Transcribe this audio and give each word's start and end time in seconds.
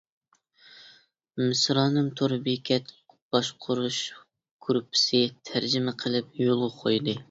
مىسرانىم 1.41 2.09
تور 2.21 2.35
بېكەت 2.49 2.91
باشقۇرۇش 3.37 4.03
گۇرۇپپىسى 4.67 5.27
تەرجىمە 5.53 5.99
قىلىپ 6.05 6.39
يولغا 6.49 6.77
قويدى! 6.85 7.19